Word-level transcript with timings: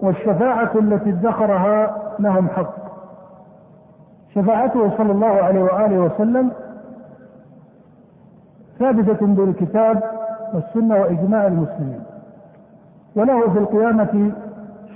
والشفاعة 0.00 0.70
التي 0.74 1.10
ادخرها 1.10 1.96
لهم 2.18 2.48
حق. 2.48 2.74
شفاعته 4.34 4.96
صلى 4.98 5.12
الله 5.12 5.26
عليه 5.42 5.62
وآله 5.62 5.98
وسلم 5.98 6.50
ثابتة 8.78 9.26
بالكتاب 9.26 10.02
والسنة 10.54 11.00
وإجماع 11.00 11.46
المسلمين. 11.46 12.04
وله 13.16 13.50
في 13.50 13.58
القيامة 13.58 14.32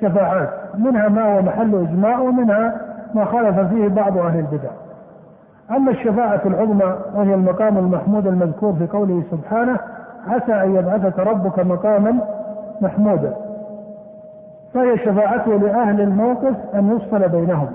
شفاعات 0.00 0.50
منها 0.74 1.08
ما 1.08 1.36
هو 1.36 1.42
محل 1.42 1.74
إجماع 1.74 2.18
ومنها 2.18 2.80
ما 3.14 3.24
خالف 3.24 3.60
فيه 3.60 3.88
بعض 3.88 4.18
أهل 4.18 4.38
البدع. 4.38 4.70
أما 5.70 5.90
الشفاعة 5.90 6.40
العظمى 6.46 6.94
وهي 7.14 7.34
المقام 7.34 7.78
المحمود 7.78 8.26
المذكور 8.26 8.72
في 8.72 8.86
قوله 8.86 9.22
سبحانه 9.30 9.78
عسى 10.28 10.52
أن 10.52 10.74
يبعثك 10.74 11.18
ربك 11.18 11.58
مقاما 11.58 12.18
محمودا. 12.80 13.34
فهي 14.74 14.98
شفاعته 14.98 15.52
لأهل 15.56 16.00
الموقف 16.00 16.54
أن 16.74 16.96
يفصل 16.96 17.28
بينهم. 17.28 17.68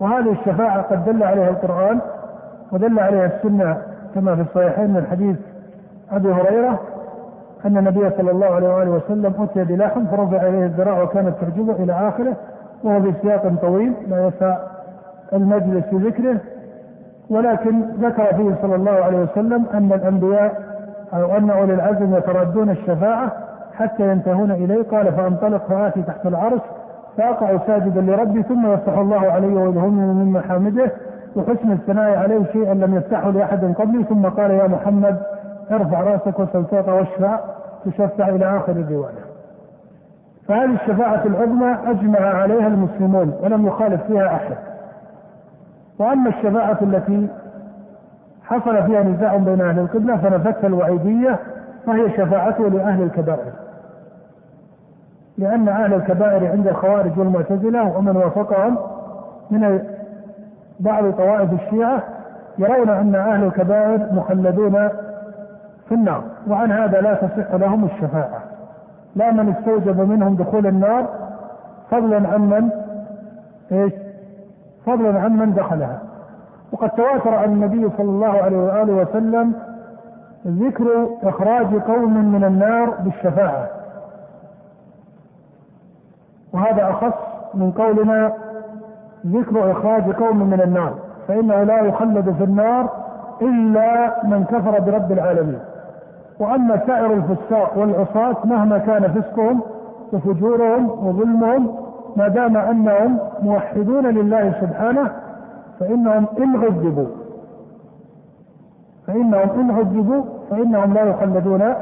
وهذه 0.00 0.32
الشفاعة 0.32 0.82
قد 0.82 1.04
دل 1.04 1.22
عليها 1.22 1.50
القرآن 1.50 1.98
ودل 2.72 2.98
عليها 3.00 3.26
السنة 3.26 3.76
كما 4.14 4.34
في 4.36 4.40
الصحيحين 4.42 4.90
من 4.90 5.06
حديث 5.10 5.36
أبي 6.12 6.32
هريرة 6.32 6.80
أن 7.64 7.76
النبي 7.78 8.10
صلى 8.10 8.30
الله 8.30 8.46
عليه 8.46 8.68
وآله 8.74 8.90
وسلم 8.90 9.34
أتي 9.38 9.64
بلحم 9.64 10.06
فرفع 10.06 10.36
إليه 10.48 10.64
الذراع 10.66 11.02
وكانت 11.02 11.34
تعجبه 11.40 11.72
إلى 11.72 11.92
آخره 12.08 12.36
وهو 12.84 13.00
في 13.02 13.12
سياق 13.22 13.52
طويل 13.62 13.92
لا 14.08 14.26
يسع 14.26 14.56
المجلس 15.32 15.84
في 15.84 15.96
ذكره 15.96 16.36
ولكن 17.30 17.80
ذكر 17.80 18.24
فيه 18.24 18.54
صلى 18.62 18.74
الله 18.74 18.92
عليه 18.92 19.18
وسلم 19.18 19.66
أن 19.74 19.92
الأنبياء 19.92 20.62
أو 21.14 21.36
أن 21.36 21.50
أولي 21.50 21.74
العزم 21.74 22.16
يتردون 22.16 22.70
الشفاعة 22.70 23.32
حتى 23.74 24.10
ينتهون 24.10 24.50
إليه. 24.50 24.82
قال 24.82 25.12
فأنطلق 25.12 25.66
فآتي 25.68 26.02
تحت 26.02 26.26
العرش 26.26 26.60
فأقع 27.16 27.58
ساجدا 27.66 28.00
لربي 28.00 28.42
ثم 28.42 28.72
يفتح 28.72 28.98
الله 28.98 29.20
علي 29.32 29.46
ويلهمني 29.46 30.14
من 30.14 30.32
محامده. 30.32 30.90
وحسن 31.36 31.72
الثناء 31.72 32.18
عليه 32.18 32.44
شيئا 32.52 32.74
لم 32.74 32.94
يفتحه 32.94 33.30
لأحد 33.30 33.74
قبلي. 33.78 34.04
ثم 34.04 34.26
قال 34.26 34.50
يا 34.50 34.66
محمد 34.66 35.16
ارفع 35.70 36.00
رأسك 36.00 36.38
وسل 36.38 36.90
واشفع 36.90 37.38
تشفع 37.84 38.28
إلى 38.28 38.56
آخر 38.56 38.72
الرواية 38.72 39.24
فهذه 40.48 40.74
الشفاعة 40.74 41.22
العظمى 41.26 41.76
أجمع 41.86 42.20
عليها 42.20 42.66
المسلمون 42.66 43.32
ولم 43.42 43.66
يخالف 43.66 44.02
فيها 44.02 44.26
أحد. 44.26 44.56
وأما 45.98 46.28
الشفاعة 46.28 46.78
التي 46.82 47.28
حصل 48.44 48.82
فيها 48.82 49.02
نزاع 49.02 49.36
بين 49.36 49.60
أهل 49.60 49.78
القبلة 49.78 50.16
فنفتها 50.16 50.66
الوعيدية 50.66 51.38
فهي 51.86 52.10
شفاعته 52.10 52.68
لأهل 52.68 53.02
الكبائر. 53.02 53.52
لأن 55.38 55.68
أهل 55.68 55.94
الكبائر 55.94 56.50
عند 56.50 56.68
الخوارج 56.68 57.18
والمعتزلة 57.18 57.96
ومن 57.96 58.16
وافقهم 58.16 58.78
من 59.50 59.82
بعض 60.80 61.10
طوائف 61.10 61.52
الشيعة 61.52 62.02
يرون 62.58 62.88
أن 62.90 63.14
أهل 63.14 63.44
الكبائر 63.44 64.12
مخلدون 64.12 64.88
في 65.88 65.94
النار 65.94 66.22
وعن 66.48 66.72
هذا 66.72 67.00
لا 67.00 67.14
تصح 67.14 67.54
لهم 67.54 67.84
الشفاعة. 67.84 68.42
لا 69.16 69.32
من 69.32 69.54
استوجب 69.58 70.00
منهم 70.00 70.36
دخول 70.36 70.66
النار 70.66 71.08
فضلا 71.90 72.28
عن 72.28 72.40
من؟ 72.40 72.70
إيش؟ 73.72 73.92
فضلا 74.86 75.20
عن 75.20 75.36
من 75.36 75.54
دخلها. 75.54 75.98
وقد 76.72 76.90
تواتر 76.90 77.34
عن 77.34 77.52
النبي 77.52 77.90
صلى 77.96 78.10
الله 78.10 78.42
عليه 78.42 78.56
وآله 78.56 78.92
وسلم 78.92 79.52
ذكر 80.46 81.08
إخراج 81.22 81.74
قوم 81.74 82.32
من 82.32 82.44
النار 82.44 82.90
بالشفاعة. 82.90 83.68
وهذا 86.52 86.90
أخص 86.90 87.14
من 87.54 87.70
قولنا 87.70 88.32
ذكر 89.26 89.72
إخراج 89.72 90.12
قوم 90.12 90.50
من 90.50 90.60
النار. 90.60 90.94
فإنه 91.28 91.62
لا 91.62 91.80
يخلد 91.80 92.34
في 92.38 92.44
النار 92.44 92.88
إلا 93.42 94.14
من 94.24 94.44
كفر 94.44 94.80
برب 94.80 95.12
العالمين. 95.12 95.60
وأما 96.38 96.86
سائر 96.86 97.12
الفساق 97.12 97.78
والعصاة 97.78 98.36
مهما 98.44 98.78
كان 98.78 99.12
فسقهم 99.12 99.60
وفجورهم 100.12 100.90
وظلمهم 100.90 101.83
ما 102.16 102.28
دام 102.28 102.56
أنهم 102.56 103.18
موحدون 103.42 104.06
لله 104.06 104.52
سبحانه 104.60 105.10
فإنهم 105.80 106.26
إن 106.38 106.56
عذبوا 106.56 107.06
فإنهم 109.06 109.60
إن 109.60 109.70
عذبوا 109.70 110.22
فإنهم 110.50 110.94
لا 110.94 111.02
يخلدون 111.02 111.74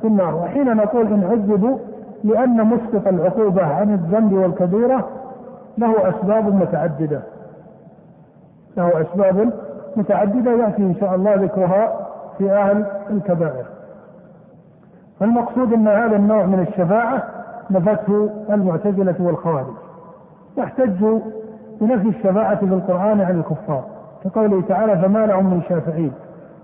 في 0.00 0.06
النار. 0.06 0.34
وحين 0.34 0.76
نقول 0.76 1.06
إن 1.06 1.24
عذبوا 1.24 1.78
لأن 2.24 2.66
مسقط 2.66 3.08
العقوبة 3.08 3.66
عن 3.66 3.94
الذنب 3.94 4.32
والكبيرة 4.32 5.08
له 5.78 6.08
أسباب 6.08 6.54
متعددة. 6.54 7.20
له 8.76 9.00
أسباب 9.00 9.52
متعددة 9.96 10.50
يأتي 10.50 10.82
إن 10.82 10.94
شاء 11.00 11.14
الله 11.14 11.34
ذكرها 11.34 12.06
في 12.38 12.52
أهل 12.52 12.84
الكبائر. 13.10 13.64
فالمقصود 15.20 15.72
إن 15.72 15.88
هذا 15.88 16.16
النوع 16.16 16.46
من 16.46 16.66
الشفاعة 16.68 17.37
نفته 17.70 18.30
المعتزلة 18.50 19.14
والخوارج. 19.20 19.66
واحتجوا 20.56 21.20
بنفي 21.80 22.08
الشفاعة 22.08 22.56
في 22.56 22.64
القران 22.64 23.20
عن 23.20 23.38
الكفار 23.38 23.84
كقوله 24.24 24.62
تعالى 24.68 24.96
فما 24.98 25.26
لهم 25.26 25.44
من 25.46 25.62
شافعين 25.68 26.12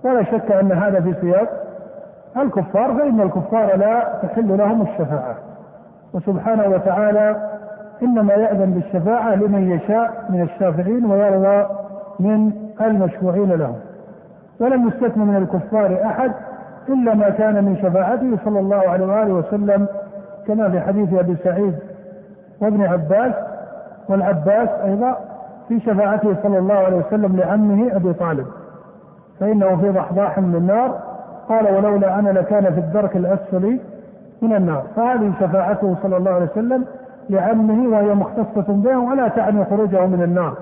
ولا 0.04 0.22
شك 0.22 0.52
أن 0.52 0.72
هذا 0.72 1.00
في 1.00 1.14
سياق 1.20 1.48
الكفار 2.36 2.94
فإن 2.94 3.20
الكفار 3.20 3.76
لا 3.76 4.18
تحل 4.22 4.58
لهم 4.58 4.82
الشفاعة. 4.82 5.34
وسبحانه 6.14 6.68
وتعالى 6.68 7.36
إنما 8.02 8.32
يأذن 8.34 8.70
بالشفاعة 8.70 9.34
لمن 9.34 9.70
يشاء 9.70 10.24
من 10.30 10.42
الشافعين 10.42 11.04
ويرضى 11.04 11.66
من 12.20 12.52
المشفوعين 12.80 13.52
لهم. 13.52 13.76
ولم 14.60 14.88
يستثن 14.88 15.20
من 15.20 15.36
الكفار 15.36 15.98
أحد 16.06 16.32
إلا 16.88 17.14
ما 17.14 17.30
كان 17.30 17.64
من 17.64 17.76
شفاعته 17.76 18.38
صلى 18.44 18.60
الله 18.60 18.76
عليه 18.88 19.06
وآله 19.06 19.34
وسلم 19.34 19.86
كما 20.46 20.70
في 20.70 20.80
حديث 20.80 21.14
أبي 21.14 21.36
سعيد 21.44 21.74
وابن 22.60 22.82
عباس 22.82 23.34
والعباس 24.08 24.68
أيضا 24.68 25.16
في 25.68 25.80
شفاعته 25.80 26.36
صلى 26.42 26.58
الله 26.58 26.74
عليه 26.74 26.96
وسلم 26.96 27.36
لعمه 27.36 27.96
أبي 27.96 28.12
طالب 28.12 28.46
فإنه 29.40 29.76
في 29.76 29.90
ضحضاح 29.90 30.38
من 30.38 30.54
النار 30.54 30.98
قال 31.48 31.76
ولولا 31.76 32.18
أنا 32.18 32.30
لكان 32.30 32.64
في 32.74 32.80
الدرك 32.80 33.16
الأسفل 33.16 33.78
من 34.42 34.54
النار 34.54 34.82
فهذه 34.96 35.32
شفاعته 35.40 35.96
صلى 36.02 36.16
الله 36.16 36.30
عليه 36.30 36.46
وسلم 36.52 36.84
لعمه 37.30 37.88
وهي 37.96 38.14
مختصة 38.14 38.64
به 38.72 38.98
ولا 38.98 39.28
تعني 39.28 39.64
خروجه 39.64 40.06
من 40.06 40.22
النار 40.22 40.54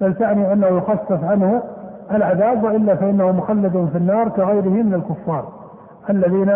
بل 0.00 0.14
تعني 0.14 0.52
أنه 0.52 0.66
يخفف 0.66 1.24
عنه 1.24 1.62
العذاب 2.10 2.64
وإلا 2.64 2.94
فإنه 2.94 3.32
مخلد 3.32 3.88
في 3.92 3.98
النار 3.98 4.28
كغيره 4.28 4.68
من 4.68 4.94
الكفار 4.94 5.48
الذين 6.10 6.52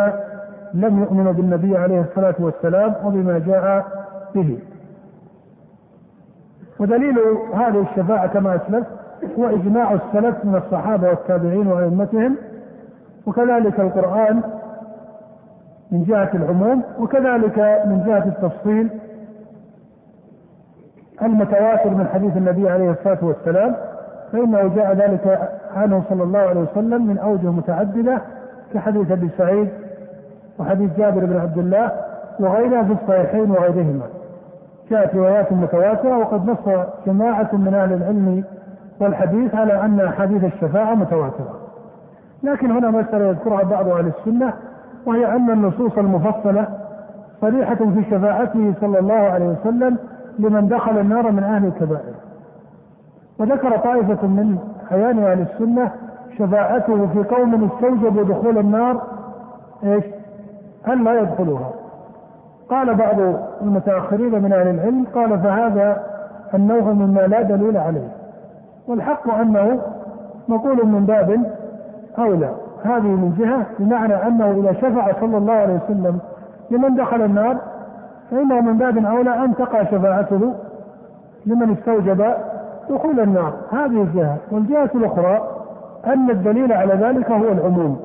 لم 0.75 0.98
يؤمنوا 0.98 1.32
بالنبي 1.32 1.76
عليه 1.78 2.00
الصلاة 2.00 2.34
والسلام 2.38 2.94
وبما 3.04 3.38
جاء 3.38 3.86
به. 4.34 4.58
ودليل 6.81 7.19
هذه 7.54 7.81
الشفاعة 7.91 8.26
كما 8.26 8.56
أسلف 8.56 8.86
هو 9.38 9.47
إجماع 9.48 9.92
السلف 9.92 10.44
من 10.44 10.54
الصحابة 10.66 11.08
والتابعين 11.08 11.66
وأئمتهم 11.66 12.36
وكذلك 13.26 13.81
القرآن 13.81 14.42
من 15.92 16.04
جهة 16.04 16.31
العموم 16.34 16.82
وكذلك 17.00 17.58
من 17.87 18.02
جهة 18.06 18.25
التفصيل 18.28 18.88
المتواتر 21.22 21.91
من 21.91 22.06
حديث 22.14 22.37
النبي 22.37 22.69
عليه 22.69 22.91
الصلاة 22.91 23.19
والسلام 23.25 23.76
فإنه 24.32 24.69
جاء 24.76 24.92
ذلك 24.94 25.50
عنه 25.76 26.02
صلى 26.08 26.22
الله 26.22 26.38
عليه 26.38 26.60
وسلم 26.60 27.06
من 27.06 27.19
أوجه 27.19 27.50
متعددة 27.50 28.22
كحديث 28.75 29.11
أبي 29.11 29.31
سعيد 29.38 29.69
وحديث 30.61 30.91
جابر 30.99 31.25
بن 31.25 31.37
عبد 31.41 31.59
الله 31.59 31.93
وغيرها 32.41 32.83
في 32.83 32.93
الصحيحين 32.93 33.51
وغيرهما. 33.51 34.07
جاءت 34.91 35.15
روايات 35.15 35.53
متواترة 35.53 36.19
وقد 36.19 36.51
نص 36.51 36.87
جماعة 37.07 37.49
من 37.53 37.75
أهل 37.75 37.93
العلم 37.93 38.45
والحديث 39.01 39.55
على 39.55 39.85
أن 39.85 40.01
أحاديث 40.01 40.45
الشفاعة 40.45 40.95
متواترة. 40.95 41.57
لكن 42.43 42.71
هنا 42.71 42.91
مساله 42.91 43.25
يذكرها 43.29 43.62
بعض 43.62 43.89
أهل 43.89 44.07
السنة 44.19 44.53
وهي 45.07 45.37
أن 45.37 45.51
النصوص 45.51 45.99
المفصلة 45.99 46.67
صريحة 47.41 47.75
في 47.75 48.05
شفاعته 48.11 48.75
صلى 48.81 48.99
الله 48.99 49.15
عليه 49.15 49.47
وسلم 49.47 49.97
لمن 50.39 50.69
دخل 50.69 50.99
النار 50.99 51.31
من 51.31 51.43
أهل 51.43 51.67
الكبائر. 51.67 52.15
وذكر 53.39 53.77
طائفة 53.77 54.27
من 54.27 54.59
أعيان 54.93 55.19
أهل 55.19 55.41
السنة 55.53 55.91
شفاعته 56.39 57.07
في 57.07 57.35
قوم 57.35 57.65
استوجبوا 57.65 58.23
دخول 58.23 58.59
النار 58.59 59.03
إيش؟ 59.85 60.05
أن 60.88 61.05
لا 61.05 61.21
يدخلوها. 61.21 61.71
قال 62.71 62.94
بعض 62.94 63.17
المتأخرين 63.62 64.43
من 64.43 64.53
أهل 64.53 64.69
العلم 64.69 65.06
قال 65.15 65.41
فهذا 65.41 66.03
النوع 66.55 66.81
مما 66.81 67.21
لا 67.21 67.43
دليل 67.43 67.77
عليه. 67.77 68.09
والحق 68.88 69.35
أنه 69.35 69.81
مقول 70.49 70.87
من 70.87 71.05
باب 71.06 71.41
أولى 72.19 72.50
هذه 72.85 73.09
من 73.09 73.35
جهة 73.38 73.67
بمعنى 73.79 74.15
أنه 74.15 74.50
إذا 74.50 74.73
شفع 74.73 75.12
صلى 75.21 75.37
الله 75.37 75.53
عليه 75.53 75.79
وسلم 75.85 76.19
لمن 76.71 76.94
دخل 76.97 77.23
النار 77.23 77.56
فإنه 78.31 78.61
من 78.61 78.79
باب 78.79 79.06
أولى 79.06 79.44
أن 79.44 79.55
تقع 79.55 79.85
شفاعته 79.85 80.55
لمن 81.47 81.73
استوجب 81.73 82.35
دخول 82.91 83.21
النار 83.21 83.53
هذه 83.73 84.03
الجهة 84.03 84.37
والجهة 84.53 84.91
الأخرى 84.94 85.41
أن 86.06 86.31
الدليل 86.31 86.73
على 86.73 86.94
ذلك 86.94 87.31
هو 87.31 87.49
العموم 87.53 88.00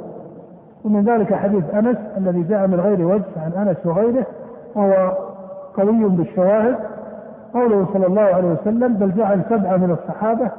ومن 0.85 1.03
ذلك 1.03 1.33
حديث 1.33 1.63
أنس 1.73 1.97
الذي 2.17 2.43
جاء 2.43 2.67
من 2.67 2.79
غير 2.79 3.01
وجه 3.07 3.23
عن 3.45 3.67
أنس 3.67 3.85
وغيره 3.85 4.25
وهو 4.75 5.11
قوي 5.77 6.09
بالشواهد. 6.09 6.75
قوله 7.53 7.87
صلى 7.93 8.07
الله 8.07 8.21
عليه 8.21 8.51
وسلم 8.51 8.93
بل 8.93 9.11
جعل 9.11 9.41
سبعة 9.49 9.77
من 9.77 9.91
الصحابة. 9.91 10.51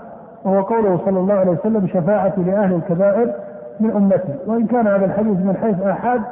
وهو 0.44 0.60
قوله 0.62 1.00
صلى 1.04 1.20
الله 1.20 1.34
عليه 1.34 1.50
وسلم 1.50 1.86
شفاعتي 1.86 2.42
لأهل 2.42 2.74
الكبائر 2.74 3.32
من 3.80 3.90
أمتي. 3.90 4.34
وإن 4.46 4.66
كان 4.66 4.86
هذا 4.86 5.04
الحديث 5.04 5.38
من 5.38 5.56
حيث 5.62 5.82
آحاد 5.82 6.22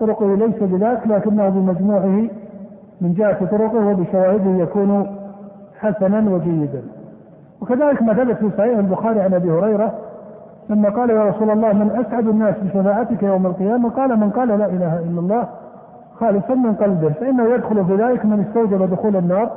طرقه 0.00 0.36
ليس 0.36 0.62
بذاك 0.62 1.06
لكنه 1.06 1.48
بمجموعه 1.48 2.28
من 3.00 3.14
جهة 3.14 3.44
طرقه 3.44 3.86
وبشواهده 3.86 4.50
يكون 4.50 5.16
حسنا 5.78 6.30
وجيدا. 6.30 6.82
وكذلك 7.62 8.02
ما 8.02 8.14
ثبت 8.14 8.36
في 8.36 8.50
صحيح 8.58 8.78
البخاري 8.78 9.20
عن 9.20 9.34
أبي 9.34 9.50
هريرة 9.50 9.92
لما 10.70 10.88
قال 10.90 11.10
يا 11.10 11.24
رسول 11.24 11.50
الله 11.50 11.72
من 11.72 11.90
أسعد 12.06 12.28
الناس 12.28 12.54
بشفاعتك 12.62 13.22
يوم 13.22 13.46
القيامة؟ 13.46 13.90
قال 13.90 14.20
من 14.20 14.30
قال 14.30 14.48
لا 14.48 14.66
إله 14.66 14.98
إلا 14.98 15.20
الله 15.20 15.48
خالصا 16.20 16.54
من 16.54 16.74
قلبه 16.74 17.08
فإنه 17.08 17.44
يدخل 17.54 17.84
في 17.84 17.96
ذلك 17.96 18.24
من 18.26 18.40
استوجب 18.40 18.90
دخول 18.90 19.16
النار. 19.16 19.50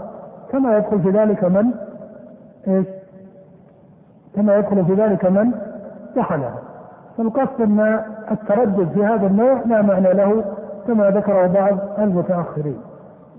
كما 0.52 0.78
يدخل 0.78 1.00
في 1.00 1.10
ذلك 1.10 1.44
من؟ 1.44 1.66
إيش؟ 2.68 2.86
كما 4.36 4.56
يدخل 4.58 4.86
في 4.86 4.94
ذلك 4.94 5.26
من؟ 5.26 5.52
دخلها 6.16 6.56
فالقصد 7.18 7.62
أن 7.62 8.00
التردد 8.32 8.90
في 8.94 9.06
هذا 9.06 9.28
النوع 9.28 9.62
لا 9.66 9.82
معنى 9.82 10.14
له 10.14 10.44
كما 10.88 11.10
ذكره 11.10 11.48
بعض 11.48 11.78
المتأخرين. 12.00 12.78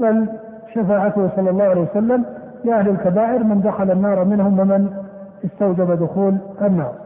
بل 0.00 0.28
شفاعته 0.74 1.28
صلى 1.36 1.50
الله 1.50 1.64
عليه 1.64 1.86
وسلم 1.90 2.24
لأهل 2.64 2.88
الكبائر 2.88 3.44
من 3.44 3.60
دخل 3.60 3.90
النار 3.90 4.24
منهم 4.24 4.58
ومن 4.60 4.90
استوجب 5.44 6.02
دخول 6.02 6.36
النار. 6.62 7.01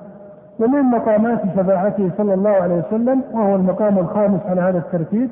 ومن 0.60 0.82
مقامات 0.82 1.40
شفاعته 1.56 2.10
صلى 2.18 2.34
الله 2.34 2.50
عليه 2.50 2.74
وسلم 2.74 3.22
وهو 3.32 3.56
المقام 3.56 3.98
الخامس 3.98 4.40
على 4.46 4.60
هذا 4.60 4.78
الترتيب 4.78 5.30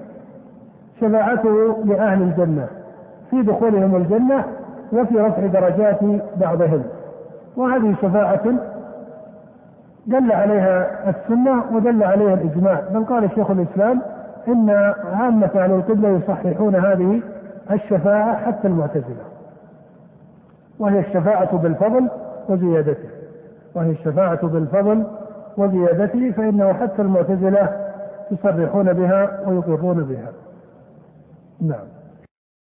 شفاعته 1.01 1.85
لأهل 1.85 2.23
الجنة 2.23 2.67
في 3.31 3.43
دخولهم 3.43 3.97
الجنة 3.97 4.45
وفي 4.93 5.15
رفع 5.19 5.47
درجات 5.47 5.99
بعضهم. 6.37 6.83
وهذه 7.57 7.95
شفاعة 8.03 8.45
دل 10.07 10.33
عليها 10.33 10.87
السنة 11.11 11.63
ودل 11.73 12.03
عليها 12.05 12.35
الإجماع. 12.35 12.81
بل 12.95 13.05
قال 13.05 13.31
شيخ 13.35 13.51
الإسلام 13.51 14.01
إن 14.49 14.71
عامة 15.13 15.51
أهل 15.55 15.71
القبلة 15.73 16.09
يصححون 16.09 16.75
هذه 16.75 17.21
الشفاعة 17.71 18.37
حتى 18.37 18.69
المعتزلة 18.69 19.25
وهي 20.79 20.99
الشفاعة 21.01 21.57
بالفضل 21.57 22.09
وزيادته. 22.49 23.24
وهي 23.75 23.91
الشفاعة 23.91 24.47
بالفضل 24.47 25.05
وزيادته 25.57 26.31
فإنه 26.31 26.73
حتى 26.73 27.03
المعتزلة 27.03 27.69
يصرحون 28.31 28.93
بها 28.93 29.41
ويقرون 29.49 30.05
بها. 30.05 30.33
نعم. 31.61 31.94